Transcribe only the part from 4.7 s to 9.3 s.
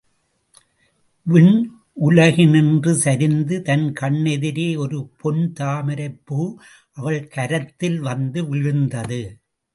ஒரு பொன் தாமரைப்பூ அவள் கரத்தில் வந்து விழுந்தது.